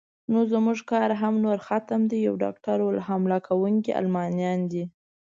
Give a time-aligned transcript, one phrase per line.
[0.31, 4.83] نو زموږ کار هم نور ختم دی، یو ډاکټر وویل: حمله کوونکي المانیان دي.